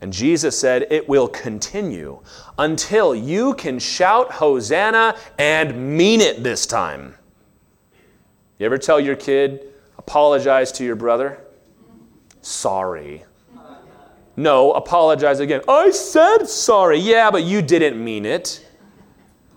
[0.00, 2.20] And Jesus said, It will continue
[2.58, 7.14] until you can shout Hosanna and mean it this time.
[8.58, 11.40] You ever tell your kid, apologize to your brother?
[12.42, 13.24] Sorry.
[14.36, 15.62] No, apologize again.
[15.66, 16.98] I said sorry.
[16.98, 18.66] Yeah, but you didn't mean it.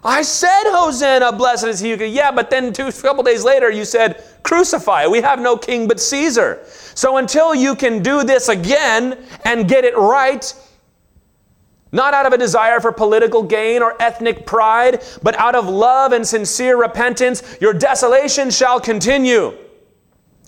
[0.03, 3.83] I said Hosanna, blessed is he who Yeah, but then two couple days later you
[3.83, 5.07] said, crucify.
[5.07, 6.59] We have no king but Caesar.
[6.95, 10.53] So until you can do this again and get it right,
[11.91, 16.11] not out of a desire for political gain or ethnic pride, but out of love
[16.11, 19.57] and sincere repentance, your desolation shall continue.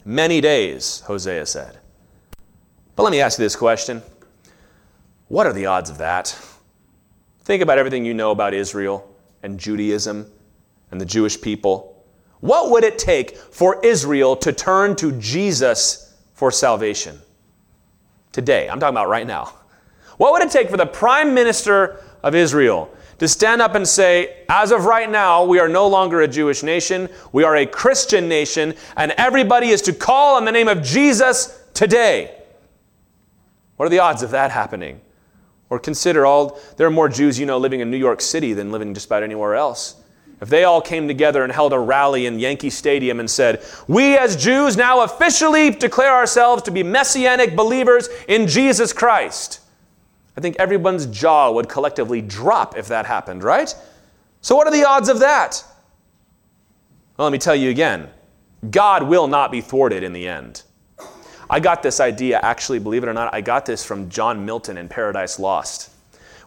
[0.06, 1.80] Many days, Hosea said.
[2.96, 4.02] But let me ask you this question
[5.28, 6.38] What are the odds of that?
[7.44, 9.08] Think about everything you know about Israel
[9.42, 10.32] and Judaism
[10.92, 11.91] and the Jewish people?
[12.42, 17.20] What would it take for Israel to turn to Jesus for salvation?
[18.32, 19.54] Today, I'm talking about right now.
[20.18, 24.44] What would it take for the prime minister of Israel to stand up and say,
[24.50, 28.28] as of right now, we are no longer a Jewish nation, we are a Christian
[28.28, 32.36] nation, and everybody is to call on the name of Jesus today?
[33.76, 35.02] What are the odds of that happening?
[35.70, 38.72] Or consider all, there are more Jews you know living in New York City than
[38.72, 40.01] living just about anywhere else.
[40.42, 44.18] If they all came together and held a rally in Yankee Stadium and said, We
[44.18, 49.60] as Jews now officially declare ourselves to be messianic believers in Jesus Christ,
[50.36, 53.74] I think everyone's jaw would collectively drop if that happened, right?
[54.42, 55.64] So, what are the odds of that?
[57.18, 58.10] Well, let me tell you again
[58.70, 60.64] God will not be thwarted in the end.
[61.50, 64.78] I got this idea, actually, believe it or not, I got this from John Milton
[64.78, 65.92] in Paradise Lost.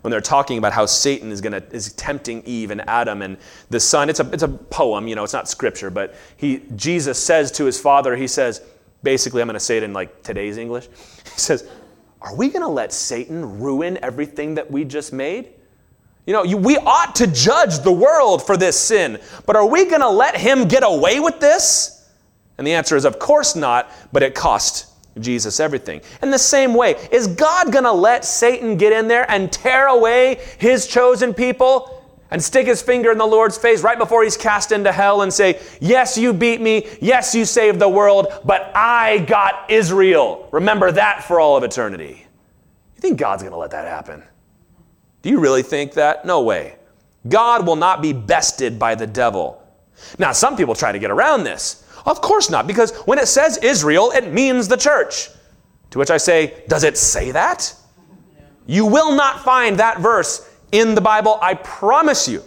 [0.04, 3.38] When they're talking about how Satan is gonna is tempting Eve and Adam and
[3.70, 4.10] the son.
[4.10, 7.64] It's a it's a poem, you know, it's not scripture, but he Jesus says to
[7.64, 8.60] his father, he says,
[9.02, 10.88] basically, I'm gonna say it in like today's English.
[11.24, 11.66] He says,
[12.20, 15.54] Are we gonna let Satan ruin everything that we just made?
[16.26, 19.84] You know, you, we ought to judge the world for this sin, but are we
[19.84, 22.08] going to let him get away with this?
[22.56, 26.00] And the answer is, of course not, but it cost Jesus everything.
[26.22, 29.86] In the same way, is God going to let Satan get in there and tear
[29.86, 34.36] away his chosen people and stick his finger in the Lord's face right before he's
[34.36, 36.88] cast into hell and say, Yes, you beat me.
[37.00, 40.48] Yes, you saved the world, but I got Israel.
[40.50, 42.26] Remember that for all of eternity.
[42.96, 44.22] You think God's going to let that happen?
[45.22, 46.24] Do you really think that?
[46.24, 46.76] No way.
[47.28, 49.62] God will not be bested by the devil.
[50.18, 51.83] Now, some people try to get around this.
[52.04, 55.30] Of course not, because when it says Israel, it means the church.
[55.90, 57.74] To which I say, does it say that?
[58.66, 62.42] You will not find that verse in the Bible, I promise you.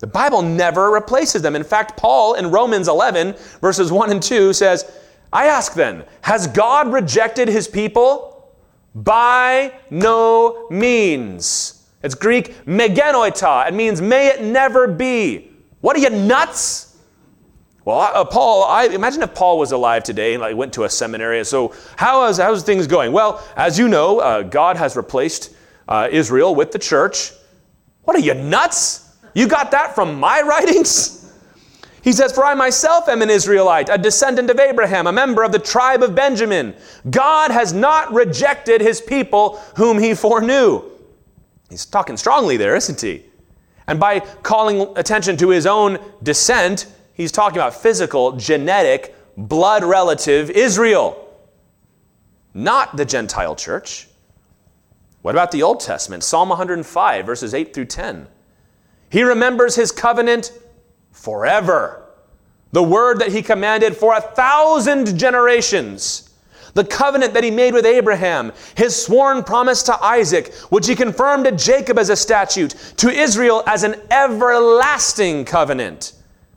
[0.00, 1.56] The Bible never replaces them.
[1.56, 4.90] In fact, Paul in Romans 11, verses 1 and 2 says,
[5.32, 8.54] I ask then, has God rejected his people?
[8.94, 11.86] By no means.
[12.02, 13.68] It's Greek megenoita.
[13.68, 15.52] It means may it never be.
[15.80, 16.89] What are you nuts?
[17.84, 20.90] Well, uh, Paul, I imagine if Paul was alive today and like went to a
[20.90, 21.44] seminary.
[21.44, 23.12] So how is how's things going?
[23.12, 25.54] Well, as you know, uh, God has replaced
[25.88, 27.32] uh, Israel with the church.
[28.02, 29.16] What are you nuts?
[29.34, 31.16] You got that from my writings?
[32.02, 35.52] He says, For I myself am an Israelite, a descendant of Abraham, a member of
[35.52, 36.74] the tribe of Benjamin.
[37.10, 40.82] God has not rejected his people whom he foreknew.
[41.68, 43.24] He's talking strongly there, isn't he?
[43.86, 50.50] And by calling attention to his own descent, He's talking about physical, genetic, blood relative
[50.50, 51.28] Israel,
[52.54, 54.08] not the Gentile church.
[55.22, 56.24] What about the Old Testament?
[56.24, 58.26] Psalm 105, verses 8 through 10.
[59.10, 60.52] He remembers his covenant
[61.10, 62.06] forever.
[62.72, 66.30] The word that he commanded for a thousand generations.
[66.74, 71.44] The covenant that he made with Abraham, his sworn promise to Isaac, which he confirmed
[71.44, 76.12] to Jacob as a statute, to Israel as an everlasting covenant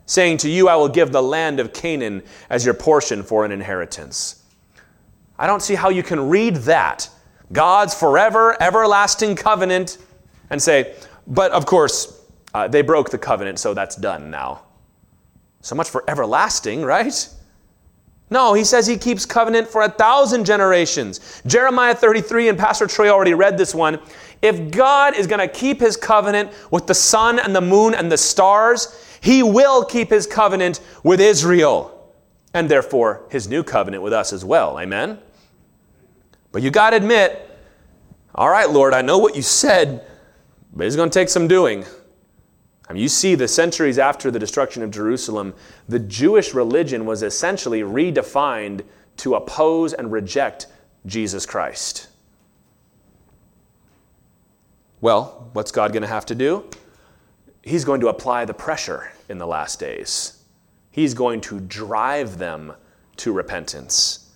[0.06, 3.52] saying to you, I will give the land of Canaan as your portion for an
[3.52, 4.42] inheritance.
[5.38, 7.08] I don't see how you can read that,
[7.52, 9.98] God's forever, everlasting covenant,
[10.50, 10.94] and say,
[11.26, 14.62] but of course, uh, they broke the covenant, so that's done now.
[15.60, 17.28] So much for everlasting, right?
[18.30, 21.42] No, he says he keeps covenant for a thousand generations.
[21.46, 23.98] Jeremiah 33, and Pastor Troy already read this one.
[24.42, 28.10] If God is going to keep his covenant with the sun and the moon and
[28.10, 32.12] the stars, he will keep his covenant with Israel
[32.52, 34.78] and therefore his new covenant with us as well.
[34.78, 35.18] Amen?
[36.52, 37.50] But you got to admit,
[38.34, 40.06] all right, Lord, I know what you said,
[40.74, 41.86] but it's going to take some doing.
[42.86, 45.54] I mean, you see, the centuries after the destruction of Jerusalem,
[45.88, 48.82] the Jewish religion was essentially redefined
[49.16, 50.66] to oppose and reject
[51.06, 52.08] Jesus Christ.
[55.00, 56.68] Well, what's God going to have to do?
[57.64, 60.42] He's going to apply the pressure in the last days.
[60.90, 62.74] He's going to drive them
[63.16, 64.30] to repentance.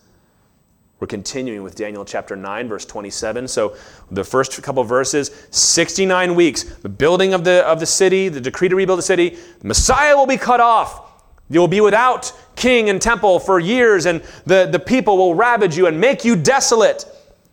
[0.99, 3.47] We're continuing with Daniel chapter 9, verse 27.
[3.47, 3.77] So,
[4.11, 8.69] the first couple verses 69 weeks, the building of the, of the city, the decree
[8.69, 11.05] to rebuild the city, Messiah will be cut off.
[11.51, 15.77] You will be without king and temple for years, and the, the people will ravage
[15.77, 17.05] you and make you desolate.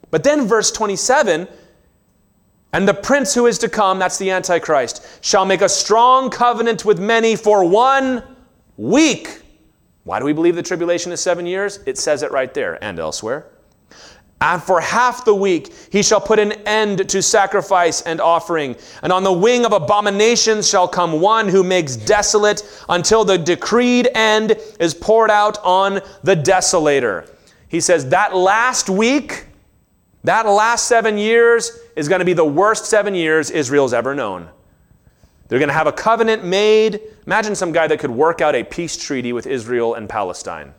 [0.09, 1.47] But then, verse 27
[2.76, 6.84] and the prince who is to come, that's the Antichrist, shall make a strong covenant
[6.84, 8.21] with many for one
[8.76, 9.43] week.
[10.03, 11.80] Why do we believe the tribulation is seven years?
[11.86, 13.45] It says it right there and elsewhere.
[14.41, 18.76] And for half the week he shall put an end to sacrifice and offering.
[19.01, 24.09] And on the wing of abominations shall come one who makes desolate until the decreed
[24.13, 27.30] end is poured out on the desolator.
[27.69, 29.45] He says that last week,
[30.26, 34.49] that last seven years is going to be the worst seven years Israel's ever known.
[35.47, 36.99] They're going to have a covenant made.
[37.26, 40.73] Imagine some guy that could work out a peace treaty with Israel and Palestine.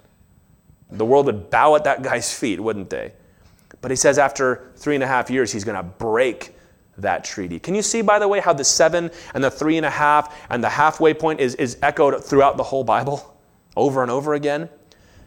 [0.90, 3.12] The world would bow at that guy's feet, wouldn't they?
[3.80, 6.54] But he says after three and a half years, he's going to break
[6.98, 7.58] that treaty.
[7.58, 10.34] Can you see, by the way, how the seven and the three and a half
[10.50, 13.36] and the halfway point is, is echoed throughout the whole Bible
[13.76, 14.68] over and over again?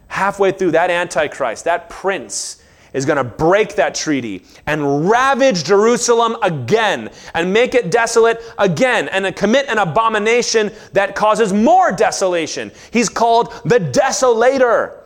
[0.08, 2.59] Halfway through, that Antichrist, that prince,
[2.92, 9.08] is going to break that treaty and ravage Jerusalem again and make it desolate again
[9.08, 12.70] and commit an abomination that causes more desolation.
[12.90, 14.96] He's called the desolator.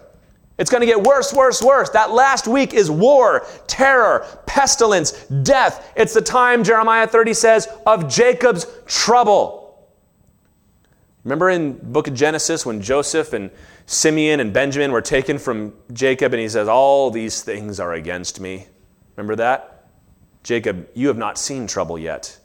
[0.56, 1.90] It's going to get worse, worse, worse.
[1.90, 5.92] That last week is war, terror, pestilence, death.
[5.96, 9.64] It's the time, Jeremiah 30 says, of Jacob's trouble.
[11.24, 13.50] Remember in book of Genesis when Joseph and
[13.86, 18.40] Simeon and Benjamin were taken from Jacob, and he says, All these things are against
[18.40, 18.66] me.
[19.16, 19.88] Remember that?
[20.42, 22.38] Jacob, you have not seen trouble yet.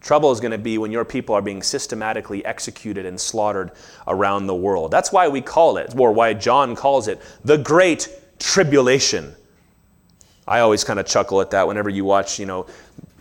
[0.00, 3.72] Trouble is going to be when your people are being systematically executed and slaughtered
[4.06, 4.90] around the world.
[4.92, 9.34] That's why we call it, or why John calls it, the Great Tribulation.
[10.46, 12.66] I always kind of chuckle at that whenever you watch, you know,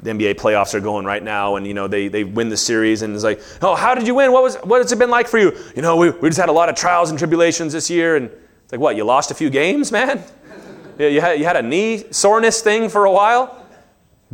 [0.02, 3.02] the NBA playoffs are going right now, and you know they, they win the series,
[3.02, 4.32] and it's like, oh, how did you win?
[4.32, 5.58] What was what has it been like for you?
[5.76, 8.26] You know, we, we just had a lot of trials and tribulations this year, and
[8.28, 8.96] it's like, what?
[8.96, 10.24] You lost a few games, man?
[11.00, 13.66] you had you had a knee soreness thing for a while.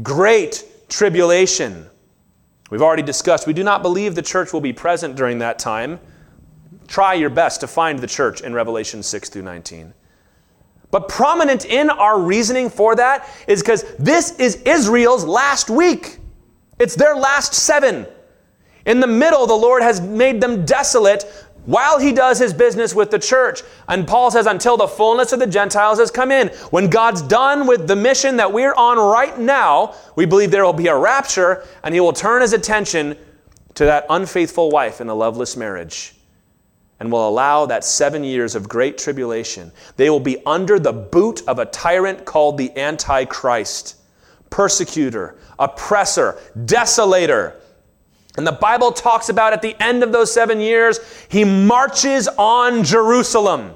[0.02, 1.90] Great tribulation.
[2.70, 3.48] We've already discussed.
[3.48, 6.00] We do not believe the church will be present during that time.
[6.88, 9.94] Try your best to find the church in Revelation 6 through 19.
[10.94, 16.20] But prominent in our reasoning for that is because this is Israel's last week.
[16.78, 18.06] It's their last seven.
[18.86, 21.24] In the middle, the Lord has made them desolate
[21.66, 23.64] while he does his business with the church.
[23.88, 26.50] And Paul says, until the fullness of the Gentiles has come in.
[26.70, 30.74] When God's done with the mission that we're on right now, we believe there will
[30.74, 33.18] be a rapture, and he will turn his attention
[33.74, 36.14] to that unfaithful wife in a loveless marriage
[37.04, 39.74] and will allow that seven years of great tribulation.
[39.98, 43.98] They will be under the boot of a tyrant called the Antichrist,
[44.50, 47.56] persecutor, oppressor, desolator.
[48.38, 52.86] And the Bible talks about at the end of those seven years, he marches on
[52.86, 53.76] Jerusalem.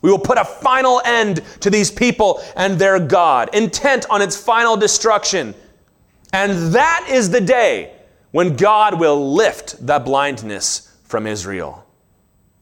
[0.00, 4.34] We will put a final end to these people and their God, intent on its
[4.34, 5.54] final destruction.
[6.32, 7.92] And that is the day
[8.30, 11.85] when God will lift the blindness from Israel.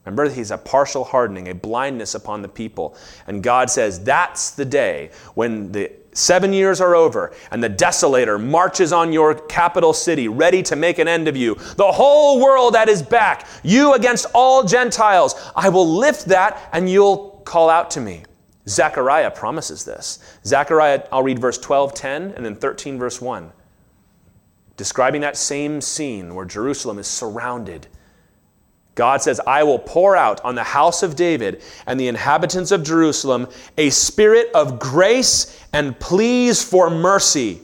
[0.04, 2.96] Remember, he's a partial hardening, a blindness upon the people.
[3.26, 8.42] And God says, that's the day when the seven years are over and the desolator
[8.42, 11.54] marches on your capital city, ready to make an end of you.
[11.54, 15.34] The whole world at his back, you against all Gentiles.
[15.56, 18.24] I will lift that and you'll call out to me.
[18.68, 20.18] Zechariah promises this.
[20.44, 23.52] Zechariah, I'll read verse 12, 10, and then 13, verse 1.
[24.76, 27.86] Describing that same scene where Jerusalem is surrounded
[28.94, 32.84] God says, I will pour out on the house of David and the inhabitants of
[32.84, 37.60] Jerusalem a spirit of grace and pleas for mercy,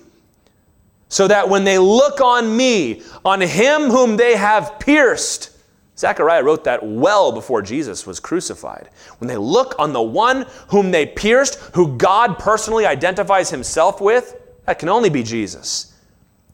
[1.09, 5.51] so that when they look on me, on him whom they have pierced,
[5.97, 8.89] Zechariah wrote that well before Jesus was crucified.
[9.19, 14.37] When they look on the one whom they pierced, who God personally identifies himself with,
[14.67, 15.90] that can only be Jesus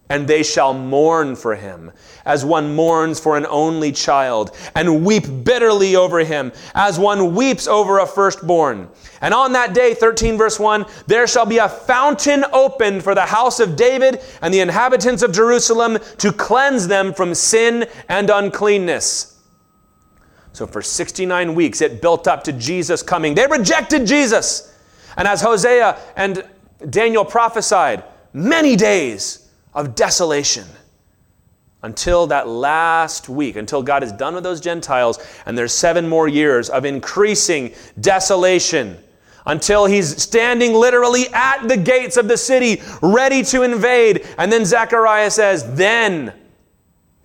[0.09, 1.91] and they shall mourn for him,
[2.25, 7.67] as one mourns for an only child, and weep bitterly over him, as one weeps
[7.67, 8.89] over a firstborn.
[9.21, 13.27] And on that day, 13 verse 1, there shall be a fountain opened for the
[13.27, 19.33] house of David and the inhabitants of Jerusalem to cleanse them from sin and uncleanness.
[20.53, 23.35] So for 69 weeks, it built up to Jesus coming.
[23.35, 24.75] They rejected Jesus.
[25.17, 26.45] And as Hosea and
[26.89, 29.46] Daniel prophesied, many days
[29.77, 30.67] of desolation
[31.83, 36.27] until that last week, until God is done with those Gentiles, and there's seven more
[36.27, 38.99] years of increasing desolation,
[39.47, 44.27] until he's standing literally at the gates of the city, ready to invade.
[44.39, 46.33] And then Zechariah says, Then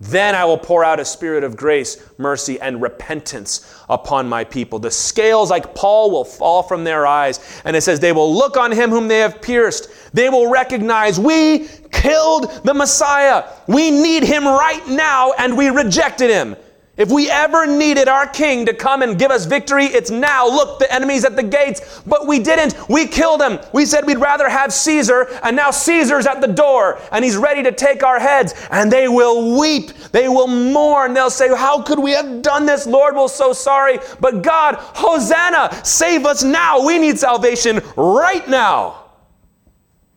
[0.02, 4.80] then I will pour out a spirit of grace, mercy, and repentance upon my people.
[4.80, 7.38] The scales, like Paul, will fall from their eyes.
[7.64, 9.88] And it says, They will look on him whom they have pierced.
[10.12, 13.44] They will recognize, We killed the Messiah.
[13.68, 16.56] We need him right now, and we rejected him.
[16.94, 20.46] If we ever needed our king to come and give us victory, it's now.
[20.46, 22.76] Look, the enemy's at the gates, but we didn't.
[22.86, 23.60] We killed him.
[23.72, 27.62] We said we'd rather have Caesar, and now Caesar's at the door, and he's ready
[27.62, 28.52] to take our heads.
[28.70, 29.94] And they will weep.
[30.12, 31.14] They will mourn.
[31.14, 32.86] They'll say, How could we have done this?
[32.86, 33.98] Lord, we're so sorry.
[34.20, 36.84] But God, Hosanna, save us now.
[36.84, 39.01] We need salvation right now.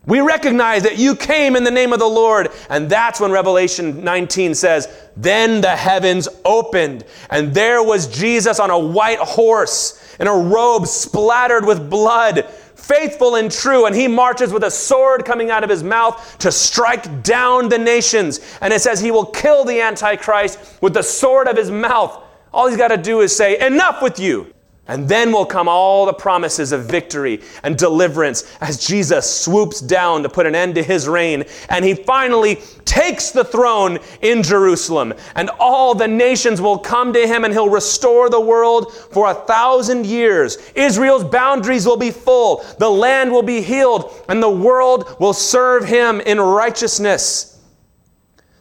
[0.08, 2.50] We recognize that you came in the name of the Lord.
[2.70, 4.88] And that's when Revelation 19 says,
[5.18, 10.88] Then the heavens opened, and there was Jesus on a white horse in a robe
[10.88, 12.46] splattered with blood,
[12.76, 13.86] faithful and true.
[13.86, 17.80] And he marches with a sword coming out of his mouth to strike down the
[17.80, 18.40] nations.
[18.62, 22.24] And it says he will kill the Antichrist with the sword of his mouth.
[22.54, 24.55] All he's got to do is say, Enough with you.
[24.88, 30.22] And then will come all the promises of victory and deliverance as Jesus swoops down
[30.22, 31.46] to put an end to his reign.
[31.70, 35.16] And he finally takes the throne in Jerusalem.
[35.34, 39.34] And all the nations will come to him and he'll restore the world for a
[39.34, 40.58] thousand years.
[40.76, 45.86] Israel's boundaries will be full, the land will be healed, and the world will serve
[45.86, 47.55] him in righteousness.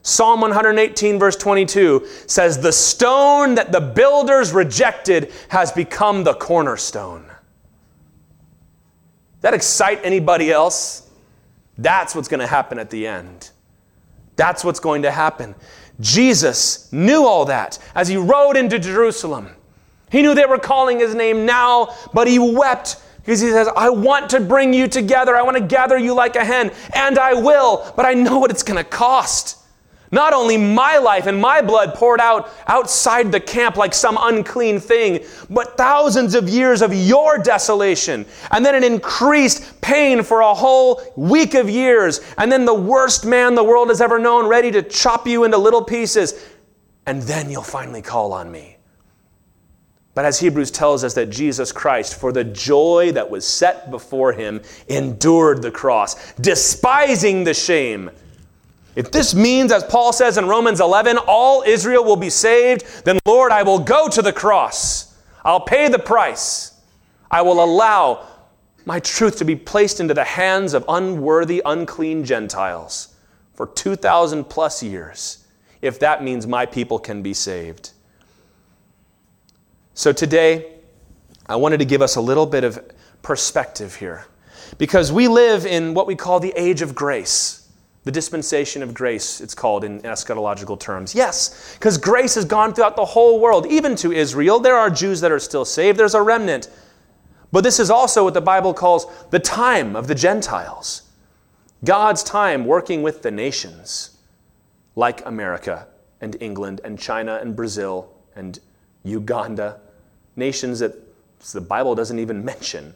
[0.07, 7.25] Psalm 118, verse 22 says, The stone that the builders rejected has become the cornerstone.
[9.41, 11.11] That excite anybody else?
[11.79, 13.51] That's what's going to happen at the end.
[14.37, 15.55] That's what's going to happen.
[16.01, 19.49] Jesus knew all that as he rode into Jerusalem.
[20.11, 23.89] He knew they were calling his name now, but he wept because he says, I
[23.89, 25.35] want to bring you together.
[25.35, 28.51] I want to gather you like a hen, and I will, but I know what
[28.51, 29.64] it's going to cost.
[30.15, 34.79] Not only my life and my blood poured out outside the camp like some unclean
[34.79, 40.55] thing, but thousands of years of your desolation, and then an increased pain for a
[40.55, 44.71] whole week of years, and then the worst man the world has ever known, ready
[44.71, 46.47] to chop you into little pieces,
[47.07, 48.77] and then you'll finally call on me.
[50.15, 54.33] But as Hebrews tells us that Jesus Christ, for the joy that was set before
[54.33, 58.13] him, endured the cross, despising the shame
[58.97, 63.19] if this means, as Paul says in Romans 11, all Israel will be saved, then
[63.27, 65.17] Lord, I will go to the cross.
[65.45, 66.81] I'll pay the price.
[67.31, 68.27] I will allow
[68.87, 73.15] my truth to be placed into the hands of unworthy, unclean Gentiles
[73.55, 75.45] for 2,000 plus years,
[75.81, 77.93] if that means my people can be saved.
[79.95, 80.73] So today,
[81.47, 82.81] I wanted to give us a little bit of
[83.23, 84.27] perspective here
[84.79, 87.64] because we live in what we call the age of grace.
[88.05, 91.15] The dispensation of grace, it's called in eschatological terms.
[91.15, 94.61] Yes, because grace has gone throughout the whole world, even to Israel.
[94.61, 96.69] There are Jews that are still saved, there's a remnant.
[97.51, 101.03] But this is also what the Bible calls the time of the Gentiles.
[101.85, 104.19] God's time working with the nations,
[104.97, 105.87] like America
[106.21, 108.59] and England and China and Brazil and
[109.03, 109.81] Uganda,
[110.37, 110.95] nations that
[111.53, 112.95] the Bible doesn't even mention.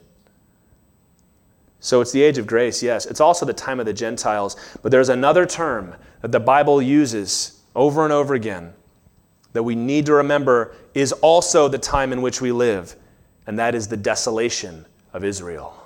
[1.79, 3.05] So it's the age of grace, yes.
[3.05, 4.55] It's also the time of the Gentiles.
[4.81, 8.73] But there's another term that the Bible uses over and over again
[9.53, 12.95] that we need to remember is also the time in which we live,
[13.47, 15.78] and that is the desolation of Israel.